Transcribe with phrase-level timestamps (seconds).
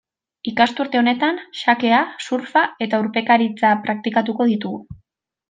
[0.51, 1.99] Ikasturte honetan xakea,
[2.29, 4.83] surfa eta urpekaritza praktikatuko ditugu.